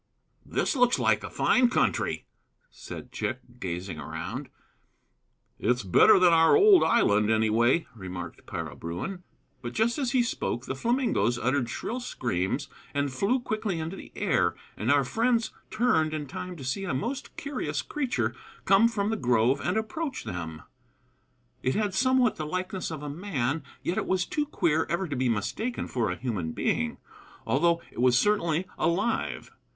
[0.47, 2.25] "This looks like a fine country,"
[2.71, 4.49] said Chick, gazing around.
[5.59, 9.21] "It's better than our old island, anyway," remarked Para Bruin.
[9.61, 14.11] But just as he spoke the flamingoes uttered shrill screams and flew quickly into the
[14.15, 18.33] air, and our friends turned in time to see a most curious creature
[18.65, 20.63] come from the grove and approach them.
[21.61, 25.29] It had somewhat the likeness of a man, yet was too queer ever to be
[25.29, 26.97] mistaken for a human being,
[27.45, 29.51] although it was certainly alive.